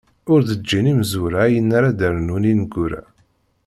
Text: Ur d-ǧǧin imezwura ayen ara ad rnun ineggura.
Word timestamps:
Ur 0.31 0.39
d-ǧǧin 0.49 0.91
imezwura 0.91 1.37
ayen 1.45 1.69
ara 1.77 1.87
ad 1.91 2.01
rnun 2.15 2.43
ineggura. 2.51 3.01